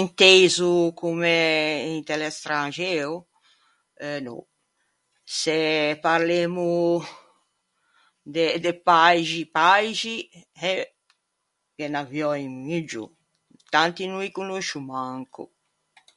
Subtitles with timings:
[0.00, 1.36] Inteiso comme
[1.96, 3.12] inte l’estranxeo?
[4.04, 4.36] Euh no.
[5.40, 5.58] Se
[6.06, 6.68] parlemmo
[8.34, 10.14] de de paixi paixi,
[10.72, 10.82] eh,
[11.76, 13.04] ghe n’aviò un muggio.
[13.72, 15.42] Tanti no î conoscio manco.